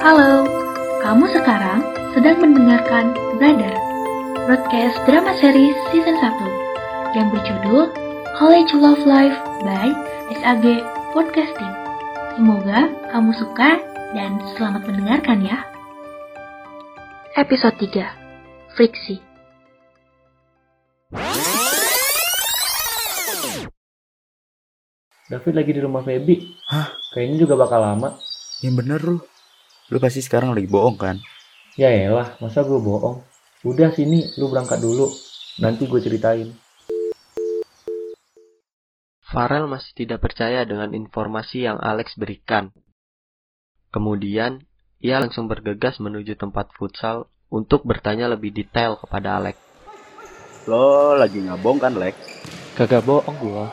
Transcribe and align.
Halo, 0.00 0.48
kamu 1.04 1.28
sekarang 1.28 1.84
sedang 2.16 2.40
mendengarkan 2.40 3.12
Brother, 3.36 3.76
broadcast 4.48 4.96
drama 5.04 5.36
series 5.36 5.76
season 5.92 6.16
1 6.16 7.20
yang 7.20 7.28
berjudul 7.28 7.92
College 8.40 8.72
Love 8.80 9.04
Life 9.04 9.36
by 9.60 9.92
SAG 10.40 10.64
Podcasting. 11.12 11.74
Semoga 12.32 12.88
kamu 13.12 13.28
suka 13.36 13.76
dan 14.16 14.40
selamat 14.56 14.88
mendengarkan 14.88 15.44
ya. 15.44 15.68
Episode 17.36 17.76
3 17.76 18.72
Friksi 18.80 19.20
David 25.28 25.54
lagi 25.54 25.70
di 25.76 25.80
rumah 25.84 26.00
Feby. 26.00 26.56
Hah? 26.72 26.88
Kayaknya 27.12 27.36
juga 27.44 27.54
bakal 27.60 27.84
lama. 27.84 28.16
Yang 28.64 28.74
bener 28.80 29.00
lu. 29.04 29.29
Lu 29.90 29.98
pasti 29.98 30.22
sekarang 30.22 30.54
lagi 30.54 30.70
bohong 30.70 30.94
kan? 30.94 31.18
Ya 31.74 31.90
elah, 31.90 32.38
masa 32.38 32.62
gue 32.62 32.78
bohong? 32.78 33.26
Udah 33.66 33.90
sini, 33.90 34.22
lu 34.38 34.46
berangkat 34.46 34.78
dulu. 34.78 35.10
Nanti 35.58 35.90
gue 35.90 35.98
ceritain. 35.98 36.46
Farel 39.26 39.66
masih 39.66 39.90
tidak 39.98 40.22
percaya 40.22 40.62
dengan 40.62 40.94
informasi 40.94 41.66
yang 41.66 41.82
Alex 41.82 42.14
berikan. 42.14 42.70
Kemudian, 43.90 44.62
ia 45.02 45.18
langsung 45.18 45.50
bergegas 45.50 45.98
menuju 45.98 46.38
tempat 46.38 46.70
futsal 46.78 47.26
untuk 47.50 47.82
bertanya 47.82 48.30
lebih 48.30 48.54
detail 48.54 48.94
kepada 48.94 49.42
Alex. 49.42 49.58
Lo 50.70 51.18
lagi 51.18 51.42
ngabong 51.42 51.82
kan, 51.82 51.98
Lex? 51.98 52.14
Kagak 52.78 53.02
bohong 53.02 53.36
gue. 53.42 53.64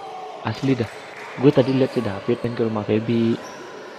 Asli 0.42 0.74
dah. 0.74 0.90
Gue 1.38 1.54
tadi 1.54 1.78
lihat 1.78 1.94
si 1.94 2.02
David 2.02 2.42
main 2.42 2.54
ke 2.58 2.64
rumah 2.66 2.86
Feby. 2.86 3.38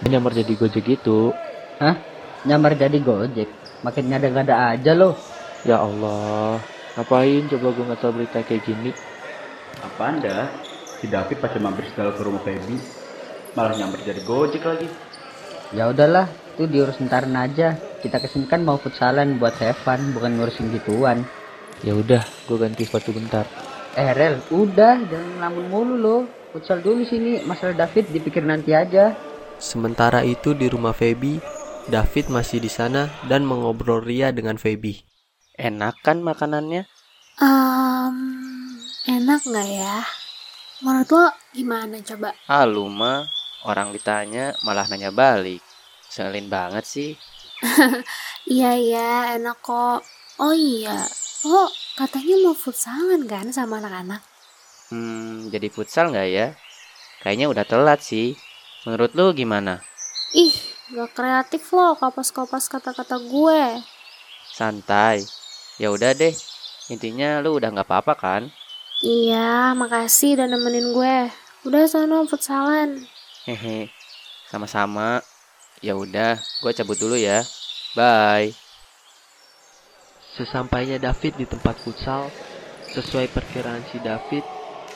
Dia 0.03 0.19
nyamar 0.19 0.35
jadi 0.35 0.51
gojek 0.59 0.83
gitu. 0.83 1.31
Nyamar 2.43 2.75
jadi 2.75 2.97
gojek 2.99 3.47
makin 3.81 4.05
ngada-ngada 4.07 4.75
aja 4.75 4.93
loh 4.93 5.15
Ya 5.59 5.75
Allah. 5.75 6.55
Ngapain 6.95 7.51
coba 7.51 7.67
gue 7.75 7.95
tahu 7.99 8.11
berita 8.15 8.39
kayak 8.39 8.63
gini? 8.63 8.95
Apa 9.83 10.07
anda? 10.07 10.47
Si 10.95 11.11
David 11.11 11.35
pakai 11.35 11.59
mampir 11.59 11.83
segala 11.91 12.15
ke 12.15 12.23
rumah 12.23 12.39
Feby. 12.39 12.79
Malah 13.55 13.75
nyamper 13.75 13.99
jadi 14.01 14.23
gojek 14.23 14.63
lagi. 14.63 14.87
ya 15.69 15.91
udahlah 15.91 16.25
tuh 16.55 16.63
diurus 16.63 16.97
ntaran 16.97 17.35
aja 17.35 17.75
kita 17.99 18.17
ke 18.17 18.25
sini 18.25 18.47
kan 18.47 18.63
mau 18.63 18.79
futsalan 18.79 19.35
buat 19.35 19.51
have 19.59 19.77
fun 19.77 20.15
bukan 20.15 20.39
ngurusin 20.39 20.71
gituan 20.71 21.27
Ya 21.79 21.91
udah, 21.93 22.23
gue 22.47 22.57
ganti 22.57 22.87
sepatu 22.87 23.11
bentar. 23.11 23.43
eh 23.93 24.09
Rel 24.15 24.39
udah 24.49 24.95
jangan 25.05 25.29
ngelamun 25.37 25.65
mulu 25.67 25.95
loh 25.95 26.21
futsal 26.49 26.79
dulu 26.79 27.03
sini 27.03 27.43
masalah 27.43 27.75
David 27.75 28.09
dipikir 28.09 28.41
nanti 28.41 28.71
aja 28.71 29.11
Sementara 29.59 30.23
itu 30.23 30.55
di 30.55 30.65
rumah 30.65 30.95
Feby, 30.95 31.35
David 31.89 32.29
masih 32.29 32.61
di 32.61 32.69
sana 32.69 33.09
dan 33.25 33.41
mengobrol 33.49 34.05
ria 34.05 34.29
dengan 34.29 34.61
Feby. 34.61 35.01
Enak 35.57 36.05
kan 36.05 36.21
makanannya? 36.21 36.85
Um, 37.41 38.77
enak 39.09 39.41
nggak 39.41 39.69
ya? 39.73 40.05
Menurut 40.85 41.09
lo 41.09 41.25
gimana 41.49 41.97
coba? 42.05 42.37
Ah 42.45 42.69
lu 42.69 42.85
mah 42.93 43.25
orang 43.65 43.89
ditanya 43.89 44.53
malah 44.61 44.85
nanya 44.85 45.09
balik. 45.09 45.65
Selin 46.05 46.45
banget 46.45 46.85
sih. 46.85 47.11
Iya 48.49 48.73
iya 48.73 49.09
enak 49.37 49.61
kok. 49.61 50.01
Oh 50.41 50.55
iya, 50.57 51.05
lo 51.45 51.69
katanya 51.93 52.33
mau 52.41 52.57
futsalan 52.57 53.29
kan 53.29 53.45
sama 53.53 53.77
anak-anak? 53.77 54.25
Hmm, 54.89 55.53
jadi 55.53 55.69
futsal 55.69 56.09
nggak 56.09 56.29
ya? 56.33 56.47
Kayaknya 57.21 57.45
udah 57.53 57.65
telat 57.69 58.01
sih. 58.01 58.33
Menurut 58.89 59.13
lu 59.13 59.37
gimana? 59.37 59.85
Ih, 60.33 60.55
gak 60.89 61.13
kreatif 61.13 61.69
lo 61.69 61.93
kapas-kapas 61.93 62.65
kata-kata 62.65 63.21
gue. 63.21 63.61
Santai. 64.49 65.21
Ya 65.77 65.93
udah 65.93 66.17
deh. 66.17 66.33
Intinya 66.89 67.37
lu 67.45 67.61
udah 67.61 67.69
nggak 67.69 67.85
apa-apa 67.85 68.13
kan? 68.17 68.41
Iya, 69.05 69.77
makasih 69.77 70.35
udah 70.35 70.47
nemenin 70.49 70.89
gue. 70.91 71.17
Udah 71.69 71.85
sana 71.85 72.25
futsalan. 72.25 73.05
Hehe. 73.45 73.93
Sama-sama. 74.49 75.21
Ya 75.79 75.95
udah, 75.95 76.35
gue 76.35 76.71
cabut 76.73 76.97
dulu 76.97 77.15
ya. 77.15 77.45
Bye. 77.93 78.51
Sesampainya 80.35 80.97
David 80.99 81.37
di 81.37 81.45
tempat 81.47 81.79
futsal, 81.79 82.27
sesuai 82.91 83.31
perkiraan 83.31 83.83
si 83.91 84.01
David, 84.03 84.43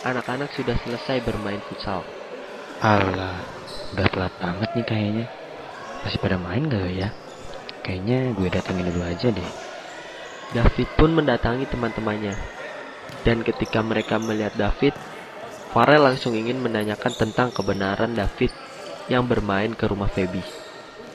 anak-anak 0.04 0.52
sudah 0.56 0.76
selesai 0.84 1.24
bermain 1.24 1.62
futsal. 1.70 2.04
Alah, 2.84 3.40
udah 3.96 4.08
telat 4.12 4.34
banget 4.40 4.70
nih 4.76 4.86
kayaknya. 4.88 5.43
Masih 6.04 6.20
pada 6.20 6.38
main 6.38 6.68
gak 6.68 6.92
ya? 6.92 7.10
Kayaknya 7.84 8.20
gue 8.36 8.48
datengin 8.52 8.88
dulu 8.92 9.02
aja 9.04 9.28
deh. 9.32 9.52
David 10.54 10.90
pun 11.00 11.10
mendatangi 11.16 11.66
teman-temannya. 11.68 12.36
Dan 13.24 13.42
ketika 13.42 13.80
mereka 13.80 14.20
melihat 14.20 14.54
David, 14.60 14.94
Farel 15.72 16.04
langsung 16.04 16.36
ingin 16.36 16.60
menanyakan 16.60 17.16
tentang 17.16 17.50
kebenaran 17.50 18.14
David 18.14 18.52
yang 19.08 19.26
bermain 19.26 19.74
ke 19.74 19.90
rumah 19.90 20.12
Feby. 20.12 20.44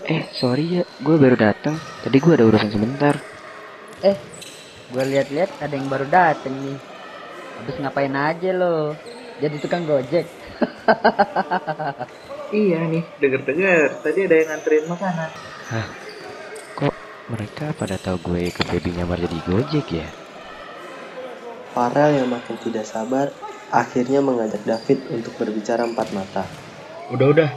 Eh, 0.09 0.25
sorry 0.33 0.81
ya, 0.81 0.85
gue 1.05 1.17
baru 1.21 1.37
datang. 1.37 1.77
Tadi 2.03 2.17
gue 2.17 2.33
ada 2.33 2.49
urusan 2.49 2.73
sebentar. 2.73 3.15
gue 4.89 5.05
lihat-lihat 5.05 5.61
ada 5.61 5.75
yang 5.77 5.89
baru 5.93 6.09
dateng 6.09 6.57
nih 6.65 6.81
habis 7.61 7.77
ngapain 7.77 8.15
aja 8.17 8.51
lo 8.57 8.97
jadi 9.37 9.57
tukang 9.61 9.85
gojek 9.85 10.25
Iya 12.49 12.81
nih, 12.89 13.05
denger-denger 13.21 14.01
tadi 14.01 14.19
ada 14.25 14.35
yang 14.41 14.49
nganterin 14.49 14.85
makanan. 14.89 15.31
Kok 16.81 16.95
mereka 17.29 17.77
pada 17.77 18.01
tahu 18.01 18.33
gue 18.33 18.49
ke 18.49 18.65
baby 18.73 18.97
nyamar 18.97 19.21
jadi 19.21 19.39
gojek 19.45 19.87
ya? 19.93 20.09
Farel 21.77 22.25
yang 22.25 22.33
makin 22.33 22.57
tidak 22.65 22.89
sabar 22.89 23.29
akhirnya 23.69 24.25
mengajak 24.25 24.65
David 24.65 24.99
untuk 25.13 25.37
berbicara 25.37 25.85
empat 25.85 26.09
mata. 26.17 26.49
Udah-udah. 27.13 27.53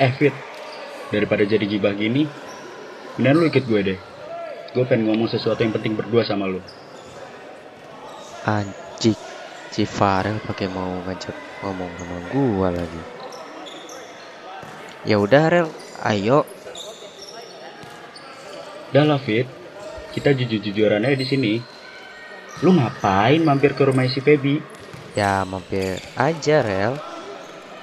Eh, 0.00 0.12
Fit. 0.16 0.32
Daripada 1.12 1.44
jadi 1.44 1.68
gibah 1.68 1.92
gini, 1.92 2.24
mendingan 3.20 3.36
lu 3.36 3.44
ikut 3.52 3.64
gue 3.68 3.80
deh. 3.92 3.98
Gue 4.72 4.84
pengen 4.88 5.12
ngomong 5.12 5.28
sesuatu 5.28 5.60
yang 5.60 5.76
penting 5.76 6.00
berdua 6.00 6.24
sama 6.24 6.48
lu. 6.48 6.64
Anjing, 8.48 9.20
si 9.68 9.84
Farel 9.84 10.40
pakai 10.40 10.72
mau 10.72 11.04
ngajak 11.04 11.36
ngomong 11.60 11.92
sama 12.00 12.16
gue 12.32 12.68
lagi. 12.72 13.13
Ya 15.04 15.20
udah 15.20 15.52
Rel, 15.52 15.68
ayo. 16.00 16.48
Udah 18.88 19.04
lah, 19.04 19.20
Fit. 19.20 19.44
Kita 20.16 20.32
jujur-jujuran 20.32 21.04
aja 21.04 21.12
di 21.12 21.26
sini. 21.28 21.52
Lu 22.64 22.72
ngapain 22.72 23.42
mampir 23.44 23.76
ke 23.76 23.84
rumah 23.84 24.08
si 24.08 24.24
Feby? 24.24 24.62
Ya 25.12 25.44
mampir 25.44 26.00
aja 26.16 26.64
Rel. 26.64 26.96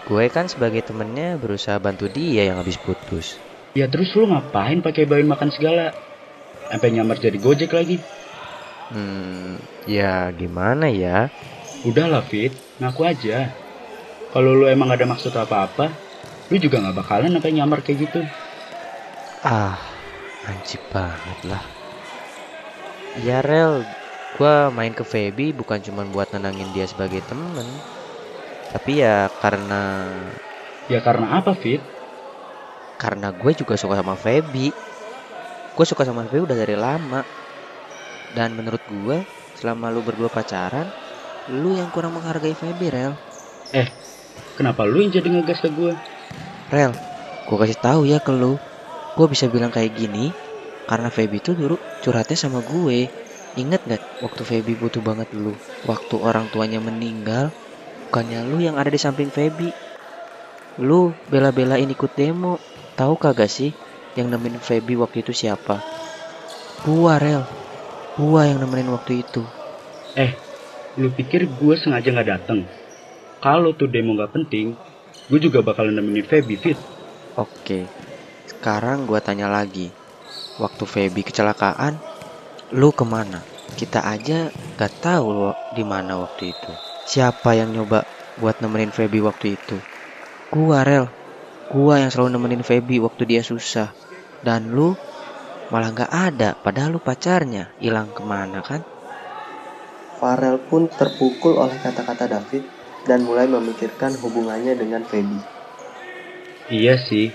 Gue 0.09 0.33
kan 0.33 0.49
sebagai 0.49 0.81
temennya 0.81 1.37
berusaha 1.37 1.77
bantu 1.77 2.09
dia 2.09 2.49
yang 2.49 2.57
habis 2.57 2.81
putus. 2.81 3.37
Ya 3.77 3.85
terus 3.85 4.11
lu 4.17 4.25
ngapain 4.25 4.81
pakai 4.81 5.05
bawain 5.05 5.29
makan 5.29 5.53
segala? 5.53 5.93
Sampai 6.73 6.89
nyamar 6.89 7.21
jadi 7.21 7.37
gojek 7.37 7.75
lagi. 7.75 8.01
Hmm, 8.89 9.61
ya 9.85 10.33
gimana 10.33 10.89
ya? 10.89 11.29
Udah 11.85 12.09
lah, 12.09 12.25
Fit. 12.25 12.51
Ngaku 12.81 13.01
aja. 13.05 13.53
Kalau 14.31 14.55
lu 14.55 14.65
emang 14.71 14.89
ada 14.89 15.03
maksud 15.03 15.35
apa-apa, 15.35 15.91
lu 16.51 16.55
juga 16.65 16.77
nggak 16.81 16.97
bakalan 17.01 17.31
sampai 17.35 17.51
nyamar 17.57 17.79
kayak 17.85 17.99
gitu. 18.05 18.19
Ah, 19.55 19.77
anjing 20.49 20.83
banget 20.93 21.39
lah. 21.49 21.63
Ya 23.27 23.39
Rel, 23.47 23.73
gua 24.35 24.53
main 24.77 24.93
ke 24.99 25.03
Feby 25.11 25.45
bukan 25.59 25.79
cuma 25.85 26.01
buat 26.13 26.27
nenangin 26.33 26.69
dia 26.75 26.85
sebagai 26.91 27.21
temen. 27.29 27.67
Tapi 28.73 28.91
ya 29.03 29.29
karena 29.41 29.75
Ya 30.91 30.99
karena 31.05 31.27
apa, 31.41 31.51
Fit? 31.61 31.81
karena 33.01 33.27
gue 33.41 33.51
juga 33.59 33.75
suka 33.81 33.95
sama 33.99 34.15
Feby. 34.23 34.67
Gue 35.75 35.85
suka 35.89 36.03
sama 36.07 36.23
Feby 36.27 36.43
udah 36.47 36.57
dari 36.61 36.75
lama. 36.85 37.19
Dan 38.37 38.49
menurut 38.57 38.81
gue, 38.93 39.17
selama 39.59 39.85
lu 39.93 40.01
berdua 40.07 40.29
pacaran, 40.37 40.87
lu 41.61 41.69
yang 41.79 41.89
kurang 41.95 42.13
menghargai 42.17 42.55
Feby, 42.61 42.87
Rel. 42.95 43.13
Kenapa 44.57 44.81
lu 44.89 44.97
yang 45.03 45.11
jadi 45.17 45.27
ngegas 45.33 45.59
ke 45.63 45.69
gue? 45.77 45.91
Rel, 46.71 46.95
gue 47.45 47.57
kasih 47.59 47.79
tahu 47.83 48.01
ya 48.07 48.23
ke 48.23 48.31
lu. 48.31 48.55
Gue 49.19 49.27
bisa 49.27 49.51
bilang 49.51 49.75
kayak 49.75 49.91
gini 49.91 50.31
karena 50.87 51.11
Feby 51.11 51.43
tuh 51.43 51.59
dulu 51.59 51.75
curhatnya 51.99 52.39
sama 52.39 52.63
gue. 52.63 53.11
Ingat 53.59 53.83
gak 53.83 54.23
waktu 54.23 54.47
Feby 54.47 54.79
butuh 54.79 55.03
banget 55.03 55.27
lu? 55.35 55.51
Waktu 55.83 56.15
orang 56.15 56.47
tuanya 56.47 56.79
meninggal, 56.79 57.51
bukannya 58.07 58.47
lu 58.47 58.63
yang 58.63 58.79
ada 58.79 58.87
di 58.87 58.95
samping 58.95 59.27
Feby. 59.27 59.75
Lu 60.79 61.11
bela-belain 61.27 61.91
ikut 61.91 62.15
demo. 62.15 62.55
Tahu 62.95 63.19
kagak 63.19 63.51
sih 63.51 63.75
yang 64.15 64.31
nemenin 64.31 64.63
Feby 64.63 64.95
waktu 64.95 65.27
itu 65.27 65.35
siapa? 65.35 65.83
Gua, 66.87 67.19
Rel. 67.19 67.43
Gua 68.15 68.47
yang 68.47 68.63
nemenin 68.63 68.95
waktu 68.95 69.27
itu. 69.27 69.43
Lu 70.95 71.07
pikir 71.11 71.47
gue 71.47 71.75
sengaja 71.79 72.07
nggak 72.11 72.29
dateng? 72.31 72.67
Kalau 73.43 73.71
tuh 73.75 73.87
demo 73.87 74.15
nggak 74.15 74.31
penting, 74.35 74.75
gue 75.31 75.39
juga 75.39 75.63
bakalan 75.63 75.95
nemenin 75.95 76.27
Feby, 76.27 76.59
Fit. 76.59 76.75
Oke. 77.39 77.87
Sekarang 78.43 79.07
gua 79.07 79.23
tanya 79.23 79.47
lagi. 79.47 79.87
Waktu 80.59 80.83
Feby 80.83 81.23
kecelakaan, 81.23 81.95
lu 82.75 82.91
ke 82.91 83.07
mana? 83.07 83.39
Kita 83.79 84.03
aja 84.03 84.51
gak 84.75 84.93
tahu 84.99 85.31
lo 85.31 85.51
di 85.71 85.87
mana 85.87 86.19
waktu 86.19 86.51
itu. 86.51 86.71
Siapa 87.07 87.55
yang 87.55 87.71
nyoba 87.71 88.03
buat 88.43 88.59
nemenin 88.59 88.91
Feby 88.91 89.23
waktu 89.23 89.55
itu? 89.55 89.79
Gua 90.51 90.83
Rel. 90.83 91.07
Gua 91.71 92.03
yang 92.03 92.11
selalu 92.11 92.35
nemenin 92.35 92.67
Feby 92.67 92.99
waktu 92.99 93.23
dia 93.23 93.39
susah. 93.39 93.95
Dan 94.43 94.75
lu 94.75 94.99
malah 95.71 95.95
gak 95.95 96.11
ada, 96.11 96.59
padahal 96.59 96.99
lu 96.99 96.99
pacarnya. 96.99 97.71
Hilang 97.79 98.11
ke 98.11 98.19
mana 98.19 98.59
kan? 98.59 98.83
Farel 100.19 100.59
pun 100.67 100.91
terpukul 100.91 101.57
oleh 101.57 101.79
kata-kata 101.79 102.27
David 102.27 102.80
dan 103.05 103.25
mulai 103.25 103.49
memikirkan 103.49 104.13
hubungannya 104.21 104.77
dengan 104.77 105.01
Feby. 105.05 105.39
Iya 106.71 107.01
sih, 107.01 107.33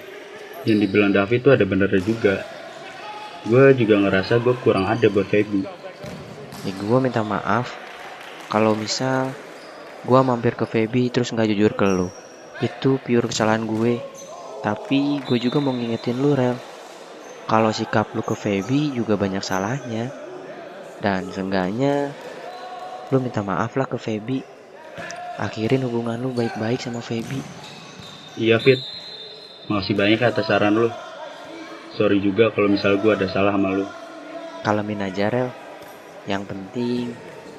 yang 0.64 0.78
dibilang 0.82 1.12
David 1.14 1.40
tuh 1.42 1.52
ada 1.54 1.64
benernya 1.66 2.02
juga. 2.02 2.42
Gue 3.46 3.74
juga 3.78 4.02
ngerasa 4.02 4.42
gue 4.42 4.54
kurang 4.62 4.90
ada 4.90 5.06
buat 5.06 5.26
Feby. 5.30 5.62
Ya 6.66 6.72
gue 6.74 6.98
minta 6.98 7.22
maaf 7.22 7.70
kalau 8.50 8.74
misal 8.74 9.30
gue 10.02 10.20
mampir 10.22 10.58
ke 10.58 10.66
Feby 10.66 11.14
terus 11.14 11.30
nggak 11.30 11.50
jujur 11.54 11.72
ke 11.78 11.86
lu. 11.86 12.10
Itu 12.58 12.98
pure 13.02 13.30
kesalahan 13.30 13.66
gue. 13.66 14.02
Tapi 14.66 15.22
gue 15.22 15.38
juga 15.38 15.62
mau 15.62 15.70
ngingetin 15.70 16.19
lu 16.19 16.34
Rel. 16.34 16.58
Kalau 17.46 17.70
sikap 17.70 18.10
lu 18.19 18.26
ke 18.26 18.34
Feby 18.34 18.90
juga 18.94 19.14
banyak 19.14 19.42
salahnya. 19.42 20.10
Dan 20.98 21.30
seenggaknya 21.30 22.10
lu 23.14 23.22
minta 23.22 23.46
maaf 23.46 23.78
lah 23.78 23.86
ke 23.86 23.94
Feby. 23.94 24.56
Akhirin 25.36 25.84
hubungan 25.84 26.16
lu 26.16 26.32
baik-baik 26.32 26.80
sama 26.80 27.04
Feby. 27.04 27.44
Iya 28.40 28.56
Fit, 28.56 28.80
makasih 29.68 29.92
banyak 29.92 30.20
atas 30.24 30.48
saran 30.48 30.72
lu. 30.72 30.88
Sorry 31.96 32.24
juga 32.24 32.48
kalau 32.56 32.72
misal 32.72 32.96
gue 33.00 33.12
ada 33.12 33.28
salah 33.28 33.52
sama 33.52 33.76
lu. 33.76 33.84
Kalemin 34.64 35.04
aja 35.04 35.28
Rel. 35.28 35.52
Yang 36.24 36.42
penting 36.48 37.12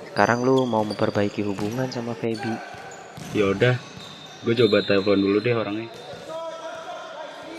sekarang 0.09 0.41
lu 0.41 0.65
mau 0.65 0.81
memperbaiki 0.81 1.45
hubungan 1.45 1.94
sama 1.94 2.18
Feby. 2.18 2.57
Yaudah, 3.38 3.77
gue 4.41 4.53
coba 4.65 4.81
telepon 4.81 5.21
dulu 5.21 5.38
deh 5.38 5.53
orangnya. 5.53 5.94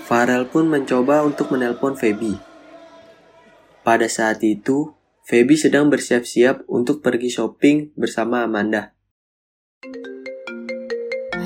Farel 0.03 0.51
pun 0.51 0.67
mencoba 0.67 1.23
untuk 1.23 1.55
menelpon 1.55 1.95
Feby. 1.95 2.35
Pada 3.87 4.11
saat 4.11 4.43
itu, 4.43 4.91
Feby 5.23 5.55
sedang 5.55 5.87
bersiap-siap 5.87 6.67
untuk 6.67 7.07
pergi 7.07 7.31
shopping 7.31 7.95
bersama 7.95 8.43
Amanda. 8.43 8.98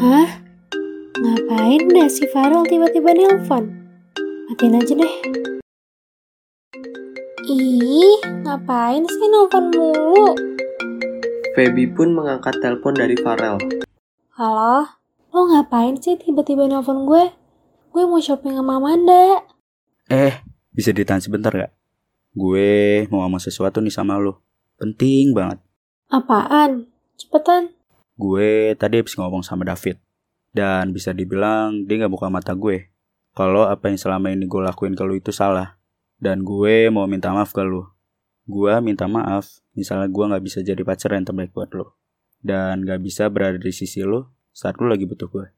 Hah? 0.03 0.41
Ngapain 1.21 1.85
dah 1.93 2.09
si 2.09 2.25
Farel 2.33 2.65
tiba-tiba 2.65 3.13
nelpon? 3.13 3.69
Matiin 4.49 4.81
aja 4.81 4.95
deh. 4.97 5.15
Ih, 7.45 8.19
ngapain 8.41 9.05
sih 9.05 9.29
nelpon 9.29 9.69
mulu? 9.77 10.33
Feby 11.53 11.93
pun 11.93 12.17
mengangkat 12.17 12.57
telepon 12.65 12.97
dari 12.97 13.15
Farel. 13.21 13.61
Halo? 14.41 14.89
Lo 15.29 15.41
ngapain 15.53 16.01
sih 16.01 16.17
tiba-tiba 16.17 16.65
nelpon 16.65 17.05
gue? 17.05 17.29
Gue 17.93 18.03
mau 18.09 18.17
shopping 18.17 18.57
sama 18.57 18.81
Amanda. 18.81 19.45
Eh, 20.09 20.41
bisa 20.73 20.89
ditahan 20.91 21.21
sebentar 21.21 21.53
gak? 21.53 21.73
Gue 22.33 23.05
mau 23.13 23.29
ngomong 23.29 23.45
sesuatu 23.45 23.85
nih 23.85 23.93
sama 23.93 24.17
lu. 24.17 24.33
Penting 24.81 25.37
banget. 25.37 25.61
Apaan? 26.09 26.89
Cepetan. 27.21 27.82
Gue 28.23 28.79
tadi 28.79 29.03
habis 29.03 29.19
ngomong 29.19 29.43
sama 29.43 29.67
David. 29.67 29.99
Dan 30.55 30.95
bisa 30.95 31.11
dibilang 31.11 31.83
dia 31.91 32.07
gak 32.07 32.13
buka 32.15 32.31
mata 32.31 32.55
gue. 32.55 32.95
Kalau 33.35 33.67
apa 33.67 33.91
yang 33.91 33.99
selama 33.99 34.31
ini 34.31 34.47
gue 34.47 34.63
lakuin 34.63 34.95
ke 34.95 35.03
lu 35.03 35.19
itu 35.19 35.35
salah. 35.35 35.83
Dan 36.23 36.47
gue 36.47 36.87
mau 36.95 37.11
minta 37.11 37.35
maaf 37.35 37.51
ke 37.51 37.67
lu. 37.67 37.83
Gue 38.47 38.71
minta 38.79 39.11
maaf, 39.11 39.59
misalnya 39.75 40.07
gue 40.07 40.25
gak 40.31 40.45
bisa 40.47 40.63
jadi 40.63 40.79
pacar 40.87 41.19
yang 41.19 41.27
terbaik 41.27 41.51
buat 41.51 41.75
lu. 41.75 41.91
Dan 42.39 42.87
gak 42.87 43.03
bisa 43.03 43.27
berada 43.27 43.59
di 43.59 43.75
sisi 43.75 44.07
lu 44.07 44.23
saat 44.55 44.79
lu 44.79 44.87
lagi 44.87 45.03
butuh 45.03 45.27
gue. 45.27 45.51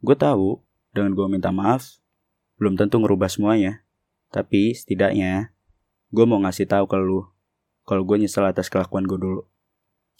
Gue 0.00 0.16
tahu 0.16 0.64
dengan 0.96 1.12
gue 1.12 1.26
minta 1.28 1.52
maaf, 1.52 2.00
belum 2.56 2.80
tentu 2.80 2.96
ngerubah 2.96 3.28
semuanya. 3.28 3.84
Tapi 4.32 4.72
setidaknya, 4.72 5.52
gue 6.08 6.24
mau 6.24 6.40
ngasih 6.40 6.64
tahu 6.64 6.88
ke 6.88 6.96
lu 6.96 7.28
kalau 7.86 8.02
gue 8.02 8.18
nyesel 8.18 8.42
atas 8.42 8.66
kelakuan 8.66 9.06
gue 9.06 9.18
dulu. 9.18 9.42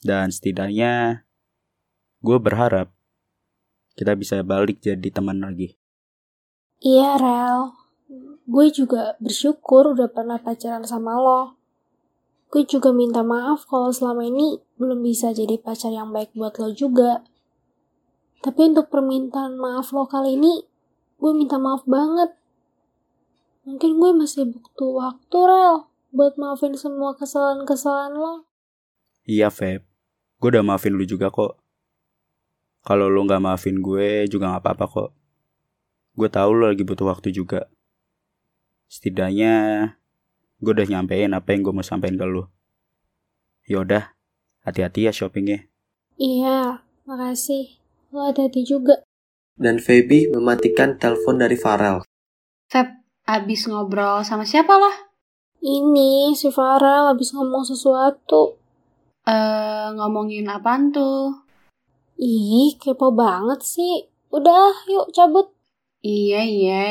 Dan 0.07 0.31
setidaknya, 0.31 1.26
gue 2.27 2.39
berharap 2.43 2.91
kita 3.95 4.19
bisa 4.19 4.43
balik 4.43 4.83
jadi 4.83 5.09
teman 5.15 5.39
lagi. 5.39 5.79
Iya, 6.83 7.17
Rel. 7.23 7.73
Gue 8.45 8.75
juga 8.75 9.15
bersyukur 9.23 9.95
udah 9.95 10.11
pernah 10.11 10.43
pacaran 10.43 10.83
sama 10.83 11.17
lo. 11.23 11.55
Gue 12.51 12.67
juga 12.67 12.91
minta 12.91 13.23
maaf 13.23 13.67
kalau 13.71 13.95
selama 13.95 14.27
ini 14.27 14.59
belum 14.75 15.07
bisa 15.07 15.31
jadi 15.31 15.55
pacar 15.59 15.95
yang 15.95 16.11
baik 16.11 16.35
buat 16.35 16.59
lo 16.59 16.75
juga. 16.75 17.23
Tapi 18.43 18.75
untuk 18.75 18.91
permintaan 18.91 19.57
maaf 19.57 19.95
lo 19.95 20.07
kali 20.07 20.35
ini, 20.35 20.67
gue 21.19 21.33
minta 21.33 21.57
maaf 21.63 21.87
banget. 21.89 22.35
Mungkin 23.67 23.99
gue 23.99 24.11
masih 24.15 24.47
butuh 24.51 24.93
waktu, 24.95 25.39
Rel, 25.43 25.91
buat 26.15 26.39
maafin 26.39 26.79
semua 26.79 27.19
kesalahan-kesalahan 27.19 28.15
lo. 28.15 28.47
Iya, 29.27 29.51
Feb. 29.51 29.83
Gue 30.39 30.49
udah 30.55 30.63
maafin 30.63 30.95
lu 30.95 31.03
juga 31.03 31.33
kok. 31.33 31.66
Kalau 32.87 33.11
lu 33.11 33.27
gak 33.27 33.43
maafin 33.43 33.83
gue 33.83 34.31
juga 34.31 34.55
gak 34.55 34.63
apa-apa 34.63 34.85
kok. 34.87 35.11
Gue 36.15 36.31
tahu 36.31 36.55
lu 36.55 36.71
lagi 36.71 36.87
butuh 36.87 37.11
waktu 37.11 37.35
juga. 37.35 37.67
Setidaknya 38.87 39.53
gue 40.63 40.71
udah 40.71 40.87
nyampein 40.87 41.35
apa 41.35 41.51
yang 41.51 41.67
gue 41.67 41.75
mau 41.75 41.83
sampein 41.83 42.15
ke 42.15 42.23
lu. 42.23 42.47
Yaudah, 43.67 44.15
hati-hati 44.63 45.11
ya 45.11 45.13
shoppingnya. 45.13 45.67
Iya, 46.15 46.87
makasih. 47.11 47.75
Lo 48.15 48.31
hati-hati 48.31 48.63
juga. 48.63 49.03
Dan 49.59 49.83
Feby 49.83 50.31
mematikan 50.31 50.95
telepon 50.95 51.43
dari 51.43 51.59
Farel. 51.59 52.07
Feb, 52.71 53.03
abis 53.27 53.67
ngobrol 53.67 54.23
sama 54.23 54.47
siapa 54.47 54.79
lah? 54.79 55.11
Ini 55.59 56.39
si 56.39 56.55
Farel 56.55 57.11
habis 57.11 57.35
ngomong 57.35 57.67
sesuatu. 57.67 58.55
Eh, 59.27 59.89
ngomongin 59.99 60.47
apaan 60.47 60.95
tuh? 60.95 61.46
Ih, 62.17 62.81
kepo 62.81 63.13
banget 63.13 63.61
sih. 63.61 64.09
Udah, 64.33 64.73
yuk 64.89 65.13
cabut. 65.13 65.53
Iya, 66.01 66.41
iya. 66.49 66.85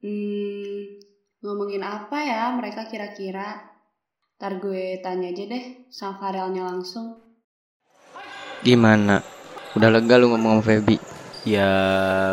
Hmm, 0.00 0.96
ngomongin 1.44 1.84
apa 1.84 2.16
ya 2.24 2.48
mereka 2.56 2.88
kira-kira? 2.88 3.68
Ntar 4.40 4.56
gue 4.56 4.96
tanya 5.04 5.28
aja 5.28 5.44
deh 5.44 5.64
sama 5.92 6.16
Farelnya 6.16 6.64
langsung. 6.64 7.20
Gimana? 8.64 9.20
Udah 9.76 9.92
lega 9.92 10.16
lu 10.16 10.32
ngomong 10.32 10.64
sama 10.64 10.64
Feby? 10.64 10.96
Ya, 11.44 11.68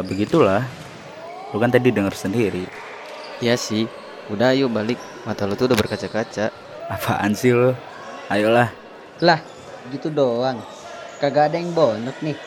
begitulah. 0.07 0.63
Lu 1.51 1.59
kan 1.59 1.75
tadi 1.75 1.91
denger 1.91 2.15
sendiri. 2.15 2.63
Ya 3.43 3.59
sih. 3.59 3.83
Udah 4.31 4.55
ayo 4.55 4.71
balik. 4.71 4.95
Mata 5.27 5.43
lu 5.43 5.59
tuh 5.59 5.67
udah 5.67 5.75
berkaca-kaca. 5.75 6.55
Apaan 6.87 7.35
sih 7.35 7.51
lu? 7.51 7.75
Ayolah. 8.31 8.71
Lah, 9.19 9.43
gitu 9.91 10.07
doang. 10.07 10.76
Kagak 11.17 11.49
ada 11.49 11.57
yang 11.57 11.73
bonot 11.73 12.13
nih. 12.21 12.37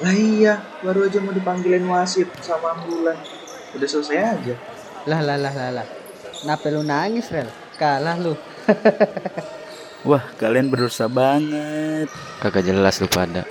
Lah 0.00 0.14
iya, 0.16 0.54
baru 0.80 1.06
aja 1.06 1.20
mau 1.20 1.30
dipanggilin 1.36 1.84
wasit 1.86 2.26
sama 2.40 2.72
ambulan. 2.72 3.20
Udah 3.76 3.88
selesai 3.88 4.18
aja. 4.18 4.54
Lah 5.04 5.20
lah 5.20 5.36
lah 5.36 5.52
lah 5.52 5.70
lah. 5.80 5.86
Kenapa 6.40 6.72
lu 6.72 6.80
nangis, 6.80 7.28
Rel? 7.28 7.52
Kalah 7.76 8.16
lu. 8.16 8.32
Wah, 10.08 10.24
kalian 10.40 10.72
berdosa 10.72 11.08
banget. 11.08 12.08
Kagak 12.40 12.64
jelas 12.64 13.00
lu 13.00 13.08
pada. 13.12 13.44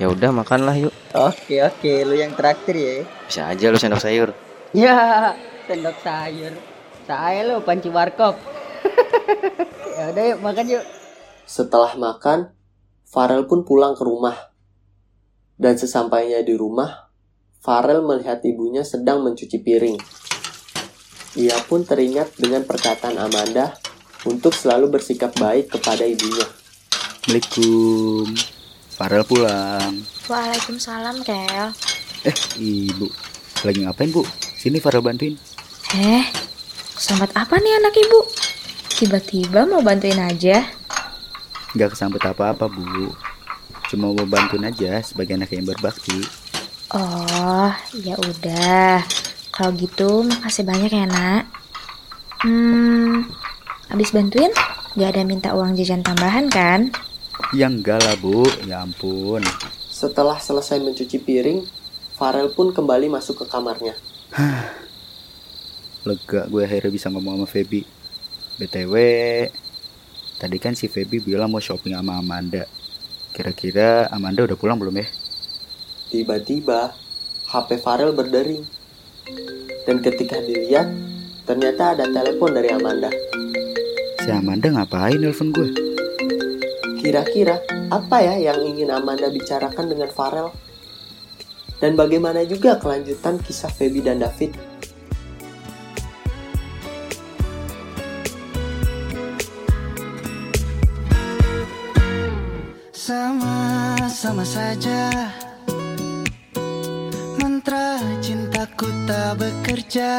Ya 0.00 0.08
udah 0.08 0.32
makanlah 0.32 0.80
yuk. 0.80 0.92
Oke 1.12 1.60
oke, 1.60 1.92
lu 2.08 2.16
yang 2.16 2.32
traktir 2.32 2.76
ya. 2.76 2.96
Bisa 3.28 3.52
aja 3.52 3.68
lu 3.68 3.76
sendok 3.76 4.00
sayur. 4.00 4.32
Ya, 4.72 5.36
sendok 5.68 5.96
sayur. 6.00 6.56
Saya 7.04 7.44
lu 7.44 7.60
panci 7.60 7.92
warkop. 7.92 8.40
ya 9.96 10.08
udah 10.08 10.24
yuk 10.24 10.38
makan 10.40 10.66
yuk. 10.72 10.84
Setelah 11.44 11.92
makan, 12.00 12.48
Farel 13.10 13.42
pun 13.50 13.66
pulang 13.66 13.98
ke 13.98 14.06
rumah. 14.06 14.54
Dan 15.58 15.74
sesampainya 15.74 16.46
di 16.46 16.54
rumah, 16.54 17.10
Farel 17.58 18.06
melihat 18.06 18.38
ibunya 18.46 18.86
sedang 18.86 19.26
mencuci 19.26 19.58
piring. 19.58 19.98
Ia 21.34 21.58
pun 21.66 21.82
teringat 21.82 22.38
dengan 22.38 22.62
perkataan 22.62 23.18
Amanda 23.18 23.74
untuk 24.22 24.54
selalu 24.54 24.94
bersikap 24.94 25.34
baik 25.34 25.74
kepada 25.74 26.06
ibunya. 26.06 26.46
Assalamualaikum. 27.26 28.26
Farel 28.94 29.24
pulang. 29.26 29.92
Waalaikumsalam, 30.30 31.26
Rel. 31.26 31.74
Eh, 32.22 32.36
ibu. 32.62 33.10
Lagi 33.66 33.90
ngapain, 33.90 34.14
Bu? 34.14 34.22
Sini 34.54 34.78
Farel 34.78 35.02
bantuin. 35.02 35.34
Eh, 35.98 36.24
sambat 36.94 37.34
apa 37.34 37.58
nih 37.58 37.74
anak 37.74 37.94
ibu? 37.98 38.20
Tiba-tiba 39.02 39.66
mau 39.66 39.82
bantuin 39.82 40.20
aja. 40.22 40.79
Gak 41.78 41.94
kesambet 41.94 42.22
apa-apa, 42.26 42.66
Bu. 42.66 43.14
Cuma 43.90 44.10
mau 44.10 44.26
bantuin 44.26 44.66
aja 44.66 44.98
sebagai 45.02 45.38
anak 45.38 45.54
yang 45.54 45.66
berbakti. 45.66 46.26
Oh, 46.90 47.70
ya 47.94 48.18
udah. 48.18 49.02
Kalau 49.54 49.70
gitu 49.78 50.26
makasih 50.26 50.66
banyak 50.66 50.90
ya, 50.90 51.06
Nak. 51.06 51.44
Hmm, 52.42 53.28
abis 53.92 54.10
bantuin, 54.10 54.50
gak 54.98 55.14
ada 55.14 55.22
minta 55.22 55.54
uang 55.54 55.78
jajan 55.78 56.02
tambahan 56.02 56.50
kan? 56.50 56.90
Ya 57.54 57.66
enggak 57.66 58.02
lah 58.02 58.16
bu, 58.18 58.46
ya 58.66 58.82
ampun. 58.82 59.42
Setelah 59.90 60.38
selesai 60.38 60.78
mencuci 60.78 61.18
piring, 61.18 61.66
Farel 62.14 62.52
pun 62.52 62.70
kembali 62.74 63.08
masuk 63.08 63.42
ke 63.42 63.44
kamarnya. 63.48 63.96
Lega 66.08 66.48
gue 66.48 66.62
akhirnya 66.64 66.92
bisa 66.92 67.12
ngomong 67.12 67.42
sama 67.42 67.46
Feby. 67.48 67.82
BTW, 68.60 68.94
tadi 70.40 70.56
kan 70.56 70.72
si 70.72 70.88
Feby 70.88 71.20
bilang 71.20 71.52
mau 71.52 71.60
shopping 71.60 71.92
sama 71.92 72.16
Amanda. 72.16 72.64
Kira-kira 73.36 74.08
Amanda 74.08 74.48
udah 74.48 74.56
pulang 74.56 74.80
belum 74.80 74.96
ya? 74.96 75.06
Tiba-tiba, 76.08 76.96
HP 77.44 77.76
Farel 77.84 78.16
berdering. 78.16 78.64
Dan 79.84 80.00
ketika 80.00 80.40
dilihat, 80.40 80.88
ternyata 81.44 81.92
ada 81.92 82.08
telepon 82.08 82.56
dari 82.56 82.72
Amanda. 82.72 83.12
Si 84.24 84.32
Amanda 84.32 84.72
ngapain 84.72 85.20
nelpon 85.20 85.52
gue? 85.52 85.68
Kira-kira 87.04 87.60
apa 87.92 88.24
ya 88.24 88.50
yang 88.50 88.64
ingin 88.64 88.88
Amanda 88.88 89.28
bicarakan 89.28 89.92
dengan 89.92 90.08
Farel? 90.08 90.48
Dan 91.80 91.96
bagaimana 91.96 92.44
juga 92.48 92.76
kelanjutan 92.76 93.40
kisah 93.40 93.72
Feby 93.72 94.04
dan 94.04 94.20
David? 94.20 94.69
Sama-sama 103.10 104.46
saja. 104.46 105.10
Mantra 107.42 107.98
cintaku 108.22 108.86
tak 109.02 109.34
bekerja 109.34 110.14